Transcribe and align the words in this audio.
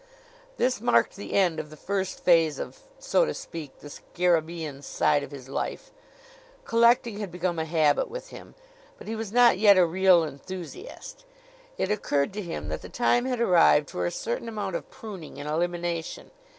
This 0.57 0.81
marked 0.81 1.15
the 1.15 1.33
end 1.35 1.59
of 1.59 1.69
the 1.69 1.77
first 1.77 2.23
phase 2.23 2.57
of 2.57 2.79
so 2.97 3.23
to 3.23 3.35
speak 3.35 3.81
the 3.81 3.87
scarabaean 3.87 4.81
side 4.81 5.21
of 5.21 5.29
his 5.29 5.47
life. 5.47 5.91
Collecting 6.65 7.19
had 7.19 7.31
become 7.31 7.59
a 7.59 7.65
habit 7.65 8.09
with 8.09 8.29
him, 8.29 8.55
but 8.97 9.07
he 9.07 9.15
was 9.15 9.31
not 9.31 9.59
yet 9.59 9.77
a 9.77 9.85
real 9.85 10.23
enthusiast. 10.23 11.23
It 11.77 11.91
occurred 11.91 12.33
to 12.33 12.41
him 12.41 12.69
that 12.69 12.81
the 12.81 12.89
time 12.89 13.25
had 13.25 13.39
arrived 13.39 13.91
for 13.91 14.07
a 14.07 14.09
certain 14.11 14.49
amount 14.49 14.75
of 14.75 14.89
pruning 14.89 15.39
and 15.39 15.47
elimination. 15.47 16.31